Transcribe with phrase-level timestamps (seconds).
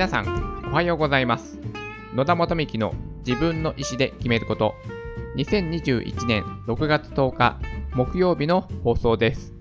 [0.00, 1.58] 皆さん、おはようございます。
[2.14, 4.74] 野田元幹の自分の意思で決めること。
[5.36, 7.60] 2021年6月10日
[7.92, 9.52] 木曜日の放送です。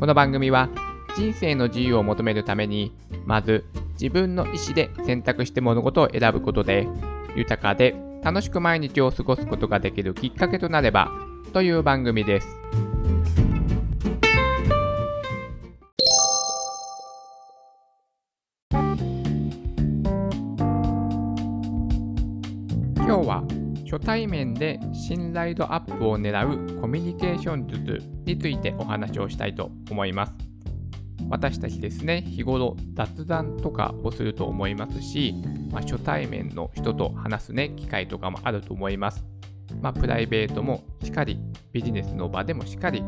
[0.00, 0.70] この番組は
[1.14, 2.96] 人生の自由を求めるために、
[3.26, 3.66] まず
[4.00, 6.88] 自分の意思で選択して物事を選ぶことで、
[7.36, 11.12] 豊かで楽しく毎日を過ごすことができるきっかけとなれば
[11.52, 12.48] という番組です。
[23.92, 30.32] 初対面で信頼度アップを狙うコミュニケーション術についてお話をしたいと思います。
[31.28, 35.34] 私たちですね、日頃雑談とかをすると思いますし、
[35.70, 39.26] まあ、初対面の人と話すね、機会とかもあると思います。
[39.82, 41.38] まあ、プライベートもしっかり、
[41.72, 43.04] ビジネスの場でもしっかり、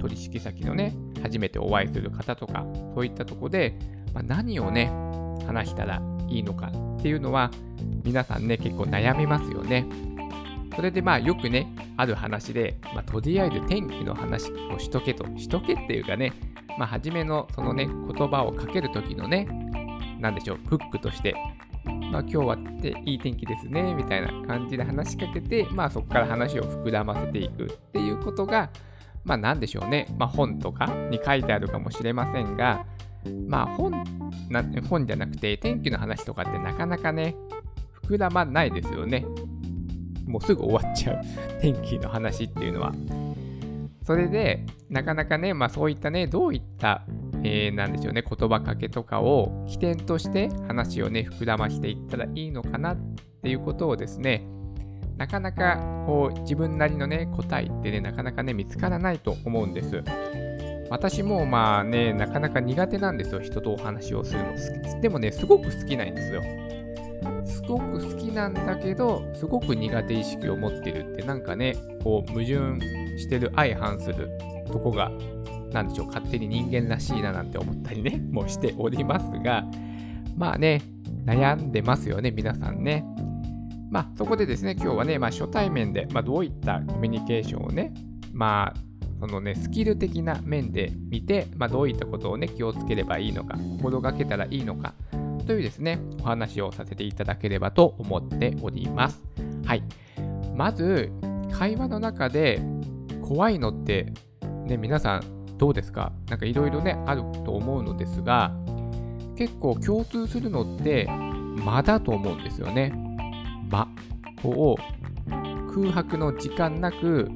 [0.00, 2.66] 取引先のね、初めてお会いする方とか、
[2.96, 3.78] そういったとこで、
[4.12, 4.90] まあ、何をね、
[5.46, 7.52] 話したらいいのかっていうのは、
[8.02, 9.86] 皆さんね、結構悩みますよね。
[10.74, 16.32] それでまあよくね、ある話で、まあ、とりあえず天気の話をしとけと、しとけっていうかね、
[16.78, 19.46] まあ初めのそのね、言葉をかけるときのね、
[20.20, 21.34] なんでしょう、フックとして、
[21.84, 28.70] まあ今日はっていい天気ですね、みたいな感じで話しかけて、まあそこから話を膨らませていくっていうことが、
[29.24, 32.84] まあなんでしょうね、まあ本とかに書いてあるかもしれませんが、
[33.48, 33.92] まあ本
[34.50, 37.34] な本じゃなくて天気の話とかってなかなかね、
[38.06, 39.24] 膨らまないですよね。
[40.26, 41.20] もうすぐ終わっちゃう
[41.60, 42.92] 天気の話っていうのは。
[44.04, 47.04] それで、なかなかね、まあそういったね、どういった、
[47.42, 52.96] えー、なんでしょうね、言葉かけとかを起点として話をね、膨らましていったらいいのかなっ
[53.42, 54.46] ていうことをですね、
[55.16, 60.02] なかなかこう自分なりのね、答えってね、なかなかね、見つからないと思うんです。
[60.90, 65.00] 私もまあね、なかなか苦手なんですよ、人とお話をするの。
[65.00, 66.42] でもね、すごく好きなんですよ。
[67.44, 72.80] すごく好きなんだけど、すごく苦手意識を持ってるって、なんかね、こう、矛盾
[73.18, 74.30] してる相反する
[74.66, 75.10] とこが、
[75.72, 79.64] なんでしょう、勝手に人間らしいななんて思ったりね、 もしておりますが、
[80.36, 80.82] まあね、
[81.26, 83.04] 悩んでますよね、皆さんね。
[83.90, 87.92] まあ、そこでですね、今日はね、まあ、初対面で、まあ、どういったコミュニケーションをね、
[88.32, 88.80] まあ、
[89.20, 94.94] そのね、スキル的な面で見て、まあ、どういったことをね、気をつければいいのか、心がけたらいいのか、
[95.46, 99.22] というですね、お話をさせていただければと思っております。
[99.64, 99.82] はい。
[100.54, 101.12] まず、
[101.52, 102.60] 会話の中で
[103.22, 104.12] 怖いのって、
[104.66, 106.12] ね、皆さんどうですか？
[106.28, 108.52] なんかいろいろね、あると思うのですが、
[109.36, 111.06] 結構共通するのって、
[111.64, 112.92] 間だと思うんですよね。
[113.70, 113.88] 間
[114.44, 114.76] を
[115.74, 117.30] 空白の時間なく、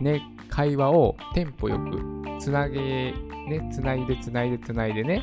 [0.00, 3.12] ね、会話をテンポよくつなげ、
[3.48, 5.22] ね、つないでつないでつないでね、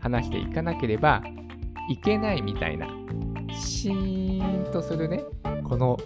[0.00, 1.22] 話していかなければ
[1.88, 2.88] いけないみたいな、
[3.52, 5.24] シーンとするね、
[5.64, 5.98] この、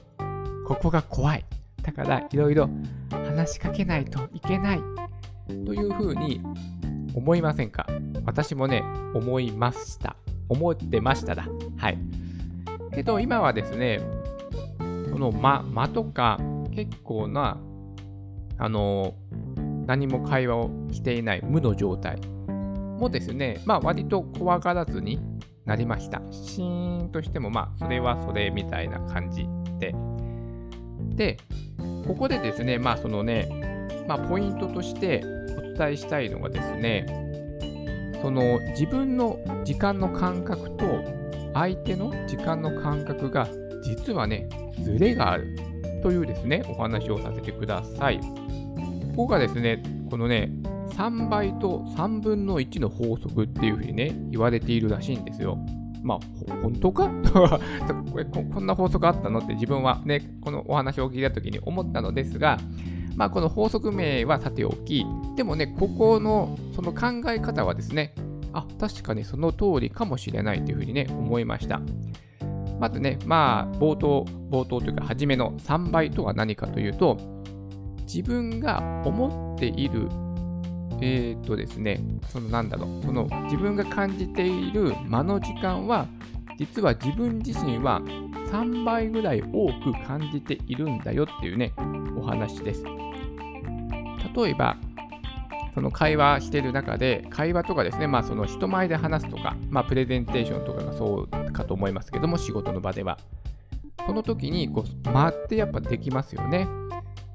[0.67, 1.45] ここが怖い。
[1.83, 2.71] だから、いろいろ
[3.11, 4.81] 話しかけないといけない。
[5.67, 6.41] というふうに
[7.15, 7.87] 思いませんか？
[8.25, 10.17] 私もね、思いました。
[10.49, 11.47] 思ってましただ。
[11.77, 11.99] はい。
[12.95, 14.01] けど、今はですね、
[14.79, 16.39] この間、間とか、
[16.75, 17.59] 結構な、
[18.57, 19.15] あの、
[19.87, 22.19] 何も会話をしていない無の状態
[22.99, 25.21] もですね、まあ割と怖がらずに
[25.65, 26.21] なりました。
[26.31, 29.47] シーンとしても、まあ、それはそれみたいな感じ
[29.79, 29.95] で。
[31.15, 31.39] で、
[32.07, 33.49] ここでですね、まあ、そのね、
[34.07, 35.23] まあ、ポイントとして
[35.57, 37.07] お伝えしたいのがですね、
[38.21, 40.85] その自分の時間の感覚と
[41.55, 43.49] 相手の時間の感覚が
[43.83, 44.49] 実はね、
[44.83, 45.57] ズレがある
[46.03, 48.21] というですね、お話をさせてください。
[49.17, 50.51] ここがですね、このね、
[50.97, 55.59] 3倍と3分の1の法則っていうふうにね、言われているらしいんですよ。
[56.03, 56.19] まあ、
[56.63, 57.11] 本当か？
[58.55, 62.59] こんな法則あったのって自分はね、このお話を聞いたときに思ったのですが、
[63.17, 65.07] まあ、この法則名はさておき、
[65.37, 68.15] でもね、ここのその考え方はですね、
[68.53, 71.81] あ、確かにその通りかもしれないというふうにね、思いました。
[72.81, 77.17] まずね、まあ、冒頭、冒頭というか、初めの3倍とは何かというと、
[78.07, 80.09] 自分が思っている
[81.01, 86.07] えー、っとですね、そのなんだろう、その自分が感じている間の時間は、
[86.59, 88.01] 実は自分自身は
[88.51, 91.73] 3倍ぐらい多く感じているんだよっていうね、
[92.17, 92.85] お話です。
[94.37, 94.77] 例えば、
[95.75, 103.19] その会話してる中で、会話とかですね、まあその人前で話すとか、まあプレゼンテーションとかがそうかと思いますけども、仕事の場では。
[104.07, 106.69] その時にこう、間ってやっぱできますよね。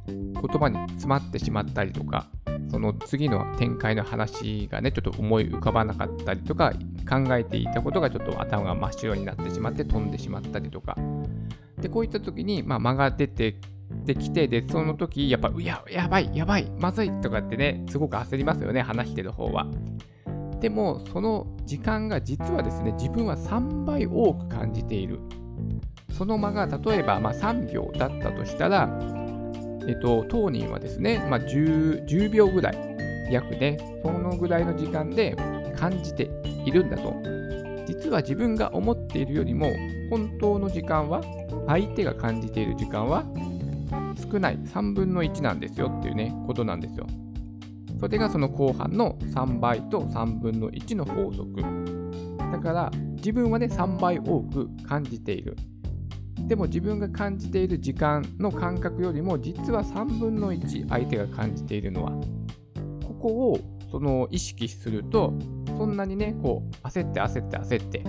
[0.07, 2.27] 言葉に詰まってしまったりとか、
[2.69, 6.73] その次の展開の話がね、ちょっと思い浮かばなかったりとか、
[7.09, 10.95] 考えていたことがちょっと頭が真っ白になってしまって飛んでしまったりとか。
[11.81, 13.55] で、こういった時に、まあ、間が出て
[14.05, 19.67] できて、で、その時、やっぱ、いや、やばい、やばい、まずいとかってね、すごく焦りますよね、話してる方は。
[20.59, 25.19] でも、その時間が実はですね、自分は3倍多く感じている。
[26.11, 28.87] その間が例えば、まあ、3秒だったとしたら、
[29.89, 32.77] えっと、当人はですね、まあ10、10, 秒ぐらい、
[33.31, 35.35] 約ね、そのぐらいの時間で
[35.75, 36.29] 感じて
[36.63, 37.15] いるんだと。
[37.87, 39.71] 実は自分が思っているよりも、
[40.11, 41.23] 本当の時間は、
[41.65, 43.23] 相手が感じている時間は
[44.31, 47.07] 少ない3分の1なんですよっていうね、ことなんですよ。
[47.99, 51.63] それがその後半の3倍と3分の1の法則。
[52.51, 55.57] だから自分はね、3倍多く感じている。
[56.47, 62.11] でも自分が感じている時間の感覚よりも実は3分の1相手が感じているのは。
[63.03, 63.59] ここを
[63.91, 65.33] その意識すると
[65.77, 68.03] そんなにねこう焦って焦って焦って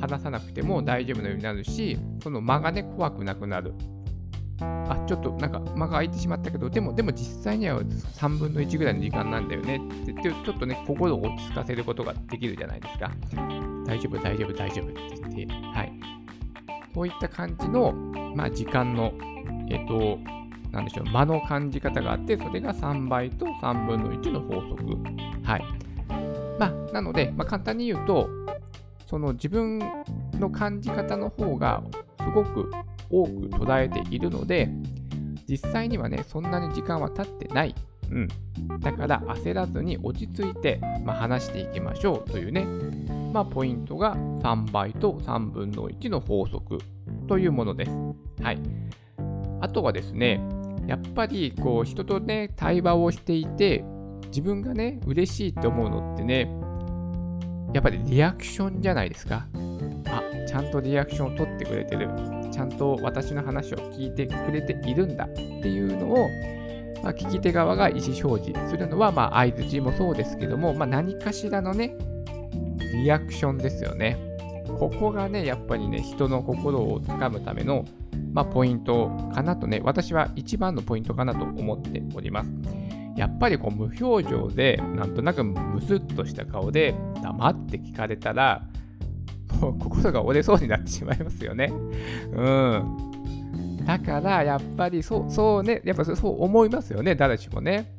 [0.00, 3.72] 話さなくても大丈夫なようになるしその間がね怖くなくなる。
[4.60, 9.76] あちょっとなんか間が空いてしまったけどでもでも実際には3分の1ぐらいの時間なんだよね。
[9.76, 13.10] って言ってちょっとね心を落ち着かせることができるじゃないですか。
[13.86, 15.00] 大丈夫大丈夫大丈夫って
[15.36, 16.21] 言ってはい。
[16.94, 17.92] こういった感じの、
[18.34, 19.12] まあ、時間の、
[19.70, 20.18] えっ、と、
[20.70, 24.96] なんでしょう、間の感じ方があって、それが3倍と3分の1の法則。
[25.44, 25.64] はい。
[26.58, 28.28] まあ、なので、まあ、簡単に言うと、
[29.06, 29.78] その自分
[30.38, 31.82] の感じ方の方が
[32.20, 32.70] すごく
[33.10, 34.70] 多く捉えているので、
[35.46, 37.74] 実際にはね、そんなに時間は経ってない。
[38.10, 38.28] うん。
[38.80, 42.66] だから焦らずに落ち着いて、まあ、話していきましょうというね、
[43.32, 46.78] まあ、ポイントが3倍と3分の1の法則
[47.26, 47.92] というものです。
[48.42, 48.58] はい。
[49.60, 50.40] あとはですね、
[50.86, 53.84] やっぱりこう人とね、対話をしていて、
[54.26, 56.50] 自分がね、嬉しいって思うのってね、
[57.72, 59.46] やっぱりリアクションじゃないですか。
[60.06, 62.08] あ、ちゃんとリアクションを取ってくれてる。
[62.50, 66.28] ちゃんと私の話を聞いてくれているんだっていうのを、
[67.02, 71.96] まあ、聞き手側が意思表示するのは、まあ、相づちもそうですけども、まあ、何かしらのね、
[72.92, 74.16] リアクションですよね。
[74.78, 77.84] ここがね、やっぱりね、人の心をつかむための、
[78.32, 82.50] まあ、ポイントかなとね、私は一番のポイントかなと思っております。
[83.16, 88.62] やっぱりこう無表情で、なんとなくムスッとした顔で黙って聞かれたら、
[89.60, 91.72] もう心が折れそうになってしまいますよね。
[92.32, 93.84] うん。
[93.84, 97.92] だから、やっぱりそう、そうね、やっぱそう思いますよね、誰しもね。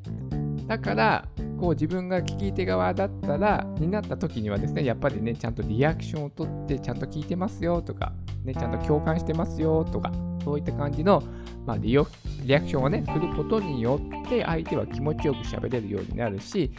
[0.67, 1.27] だから、
[1.63, 8.11] こう自分が聞き手側だったら、になった時にはですね、やっぱりね、ちゃんとリアクションをとって、ちゃんと聞いてますよとか、
[8.43, 10.11] ね、ちゃんと共感してますよとか、
[10.43, 11.23] そういった感じの、
[11.65, 16.69] まあ、リアクションをね、することによって、相手は気持ちよく喋れるようになるし、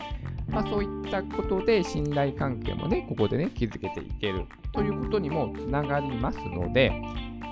[0.50, 4.44] まあ、そういったことで信頼関係もね、ここでね、築けていける。
[4.75, 6.92] ということにもつながりますので、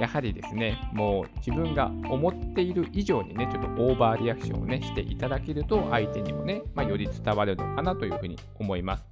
[0.00, 9.04] やはりですね、もう自分が思っている以上にね、ちょっとオーバーリアクションをね、していただけると、相手にもね、まあ、より伝わるのかなというふうに思います。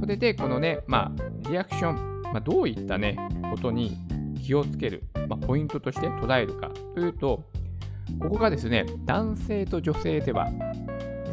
[0.00, 3.16] それで、このね、まあ、リアクション、まあ、どういったね、
[3.50, 3.96] ことに
[4.40, 7.44] 気をつける、まあ、ポイントとして捉えるかというと、
[8.20, 10.48] ここがですね、男性と女性では、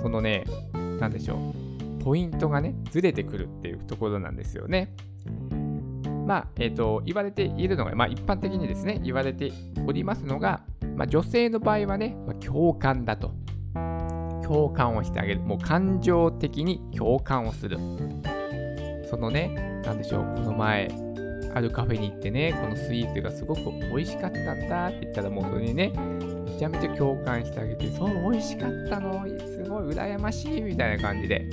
[0.02, 0.44] そのね、
[1.00, 1.54] なんでしょ
[2.00, 4.94] う、ポイントがね、ずれてくるっていうところなんですよね。
[6.28, 9.54] まあ、え、ー、と、言われているのが、まあ、一般的にですね、言われて
[9.88, 10.62] おりますのが、
[10.98, 13.32] まあ、女性の場合はね、まあ、共感だと。
[14.44, 15.40] 共感をしてあげる。
[15.40, 17.78] もう感情的に共感をする。
[19.10, 20.90] そのね、なんでしょう、この前、
[21.56, 25.94] あるカフェに行ってね、このスイーツがすごく美味しかったんだって言ったら、もうそれにね、
[26.46, 31.50] めちゃめちゃ共感してあげて、そう、美味しかったの、すごい羨ましいみたいな感じで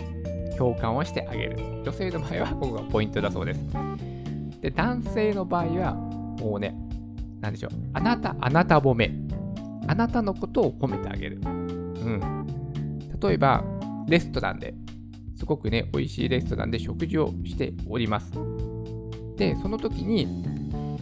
[0.59, 1.57] 共感をしてあげる。
[1.85, 3.61] 女性の場合はここがポイントだそうです。
[4.65, 6.75] で、男性の場合は、もうね、
[7.43, 9.13] なんでしょう、あなた、あなた褒め。
[9.87, 11.39] あなたのことを褒めてあげる。
[11.45, 12.47] うん。
[13.21, 13.63] 例えば、
[14.09, 14.75] レストランで、
[15.37, 18.33] すごくね、美味しいレストランで食事をしております。
[19.37, 20.47] で、その時に、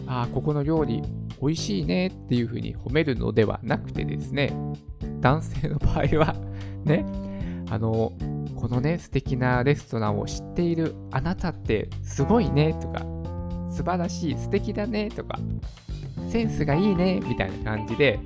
[0.07, 1.01] ああ、ここの料理
[1.41, 4.53] 美味しいねっていうふうに褒めるのではなくてですね、
[5.21, 6.35] 男性の場合は、
[6.83, 7.05] ね、
[7.69, 8.11] あの、
[8.57, 13.05] このね、素敵なレストランを知っているあなたってすごいねとか、
[13.73, 15.39] 素晴らしい、素敵だねとか、
[16.29, 18.19] センスがいいねみたいな感じで、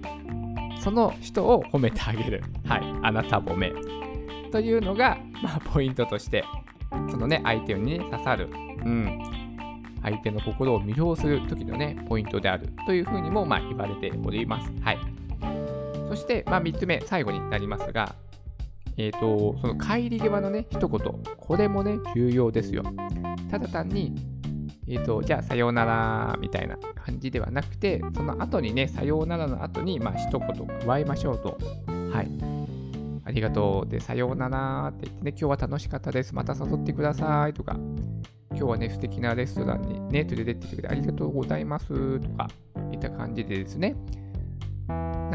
[0.81, 2.43] その人を褒めてあげる。
[2.65, 3.73] はい、あなた褒め。
[4.51, 6.43] というのが、まあ、ポイントとして、
[7.09, 8.49] そのね、相手に、ね、刺さる、
[8.85, 9.19] うん、
[10.01, 14.71] 相手の心を魅了する時のね、ポイントであるというふうにも、まあ、言われております。
[14.81, 14.99] はい。
[16.09, 18.15] そして、まあ、3つ目、最後になりますが、
[18.97, 20.99] えっ、ー、と、その帰り際のね、一言、
[21.37, 22.83] これもね、重要ですよ。
[23.51, 24.15] ただ単に、
[24.89, 31.57] えっ、ー、と、じゃあ、さようなら、みたいな感じではなくて、その後にね、さようならの後に、まあ、一言加えましょうと。
[32.11, 32.57] はい。
[33.25, 33.89] ありがとう。
[33.89, 36.33] で、さようならって言ってね、今日は楽しかったです。
[36.33, 37.77] また誘ってくださいとか、
[38.51, 42.47] 今日はね、素敵なレストランにね、連れてってくれてありがとうございますとか、
[42.93, 43.95] いった感じでですね、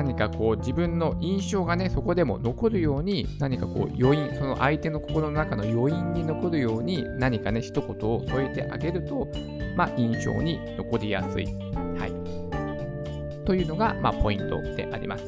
[0.02, 9.28] 何かこう自分の印象がね、そこでも残るように、何かこう余韻、その相手の心の中の余韻に残るように、何かね、一言を添えてあげると、
[9.76, 11.47] まあ、印象に残りやすい。
[11.47, 13.44] はい。
[13.44, 15.25] というのが、まあ、ポイントであります。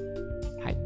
[0.60, 0.76] はい。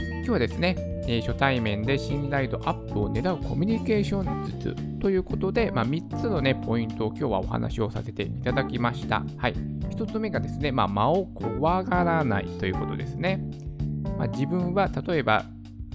[0.00, 0.74] 今日はですね、
[1.06, 9.24] えー、初対面で信頼度アップを狙うコミュニケーション術ということで、まあ、3つのね、ポイントを今日はお話をさせていただきました。
[9.36, 9.54] はい。
[9.90, 13.42] 1つ目がですね、まあ、間を怖がらないということですね。
[14.16, 15.44] まあ、自分は例えば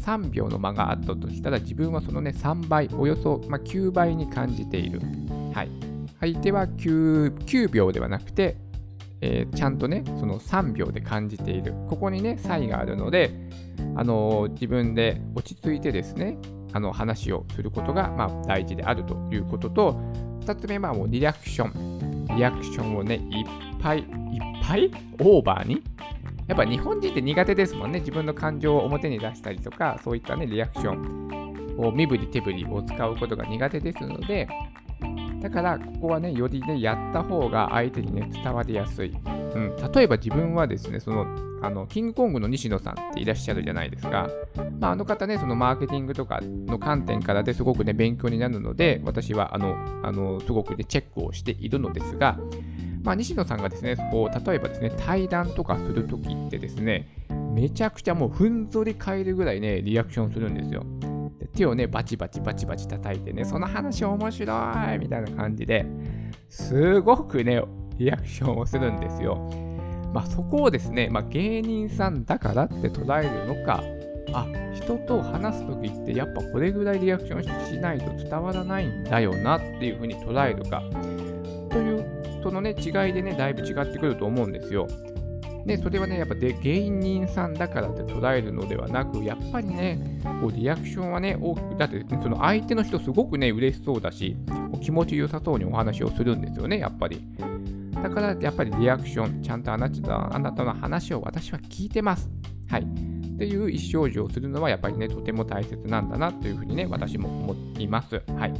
[0.01, 4.99] 3秒の間があったとしたら、自分はそのね、3倍、およそ、まあ、9倍に感じている。
[5.53, 5.71] はい。
[6.19, 8.57] 相手は 9, 9秒ではなくて、
[9.21, 11.73] えー、ちゃんとね、その3秒で感じている。
[11.87, 13.31] ここにね、差異があるので、
[13.95, 16.37] あのー、自分で落ち着いてですね、
[16.73, 19.93] あの話をすることが、まあ、大事であるということと、
[20.41, 22.27] 2つ目はもうリアクション。
[22.35, 23.45] リアクションをね、いっ
[23.81, 24.05] ぱいいっ
[24.63, 24.91] ぱい？
[25.19, 25.81] オーバーに？
[26.47, 27.99] やっぱ日本人って苦手ですもんね。
[27.99, 34.47] 自分の感情を表に出したりとか、そういったね、リアクションを身振り手振りを使うことが苦手ですので、
[35.41, 39.15] だから、ここはね、よりね、やった方が相手にね、伝わりやすい。
[39.55, 41.25] うん、例えば自分はですね、その、
[41.61, 44.29] あの、キングコングの西野さんっていらっしゃるじゃないですか。
[44.79, 52.37] まあ、あの方ね、そのマーケティングとかの観点からですごくね、勉強になるので、私は、あの、あの、すごくね、チェックをしているのですが、
[53.07, 57.07] まあ、西野さんがですね、こう例えばですね、対談とかするときってですね、
[57.53, 60.83] めちゃくちゃもうふんぞり返るぐらいね、リアクションするんですよ。
[61.47, 64.53] 手をね、バチバチバチバチ叩いてね、その話面白
[64.95, 65.85] いみたいな感じで、
[66.49, 67.61] すごくね、
[67.97, 69.35] リアクションをするんですよ。
[70.13, 73.83] まあ、そこをですね、まあ、芸人さんだからって捉えるのか、
[74.33, 80.81] あ、人と話すときってやっぱこれぐらいリアクションしないと伝わらないんだよなっていうふうに捉えるか、
[81.69, 82.05] という
[82.43, 84.87] そのね、違いでね、だいぶ違ってくると思うんですよ。
[85.67, 94.37] で、それはね、やっぱで芸人さんだからって捉えるのではなく、やっぱりね、こうリアクションはね、大きく、だって、その相手の人すごくね、嬉しそうだし、
[94.81, 97.21] 気持ちよさそうにお話をするんですよね、やっぱり。
[98.01, 102.29] だから、やっぱりリアクション、ちゃんとあなたあなたの話を私は聞いてます。
[102.69, 102.83] はい。
[102.83, 108.21] っていう意思表示をするのは、やっぱりね、とても大切なんだなというふうにね、私も思っています。
[108.37, 108.53] はい。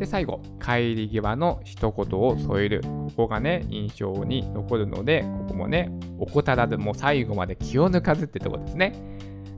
[0.00, 2.80] で、最後、帰り際の一言を添える。
[2.80, 8.94] ここがね、印象に残るので、ここもね、怠らず、もう最後まで気を抜かずってとこですね。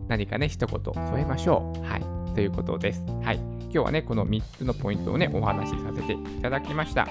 [0.09, 1.81] 何かね、一言添えましょう。
[1.85, 2.35] はい。
[2.35, 3.05] ということです。
[3.23, 3.37] はい。
[3.37, 7.07] 今日はね、この3つのポイントをね、お話しさせていただきました。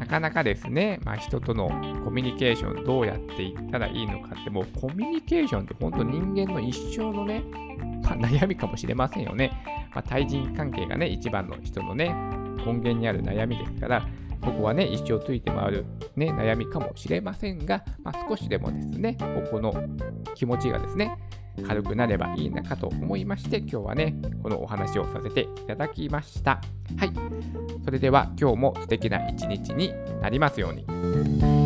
[0.00, 1.68] なかなかですね、まあ、人との
[2.04, 7.44] コミュニケーションどうやっていったらいいのかって、もうコミュニケーションって本当人間の一生のね、
[8.02, 9.52] まあ、悩みかもしれませんよね。
[9.94, 12.14] まあ、対人関係がね、一番の人のね、
[12.64, 14.08] 根源にある悩みですから、
[14.40, 15.84] ここはね、一生ついて回る、
[16.16, 19.74] ね、悩みかもしれませんが、まあ、少しでもですね、ここの
[20.34, 21.14] 気持ちがですね、
[21.66, 26.60] 軽くなればいいなかと思いまして、今日はね、このお話をさせていただきました。
[26.96, 27.12] はい。
[27.84, 31.59] それでは今日も素敵な一日になりますように。